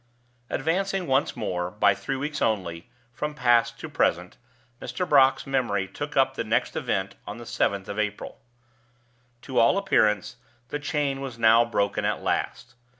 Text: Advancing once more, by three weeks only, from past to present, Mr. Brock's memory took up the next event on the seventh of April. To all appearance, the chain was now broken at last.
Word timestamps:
Advancing 0.49 1.05
once 1.05 1.35
more, 1.35 1.69
by 1.69 1.93
three 1.93 2.15
weeks 2.15 2.41
only, 2.41 2.89
from 3.13 3.35
past 3.35 3.79
to 3.79 3.87
present, 3.87 4.35
Mr. 4.81 5.07
Brock's 5.07 5.45
memory 5.45 5.87
took 5.87 6.17
up 6.17 6.33
the 6.33 6.43
next 6.43 6.75
event 6.75 7.13
on 7.27 7.37
the 7.37 7.45
seventh 7.45 7.87
of 7.87 7.99
April. 7.99 8.39
To 9.43 9.59
all 9.59 9.77
appearance, 9.77 10.37
the 10.69 10.79
chain 10.79 11.21
was 11.21 11.37
now 11.37 11.63
broken 11.65 12.03
at 12.03 12.23
last. 12.23 12.73